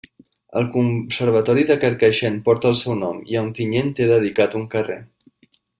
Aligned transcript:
El 0.61 0.63
Conservatori 0.77 1.67
de 1.73 1.77
Carcaixent 1.85 2.41
porta 2.49 2.73
el 2.73 2.81
seu 2.83 2.99
nom, 3.05 3.23
i 3.35 3.39
a 3.41 3.47
Ontinyent 3.51 3.97
té 4.01 4.13
dedicat 4.15 4.63
un 4.63 4.71
carrer. 4.77 5.03